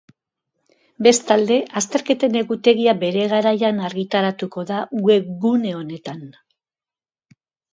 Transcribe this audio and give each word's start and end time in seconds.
Bestalde, 1.07 1.57
azterketen 1.81 2.39
egutegia 2.41 2.95
bere 3.03 3.27
garaian 3.35 3.83
argitaratuko 3.91 4.65
da 4.73 4.81
webgune 5.11 5.75
honetan. 5.83 6.25